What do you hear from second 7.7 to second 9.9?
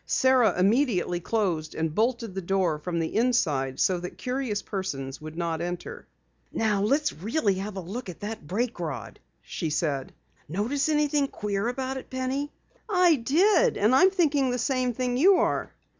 a look at that brake rod," she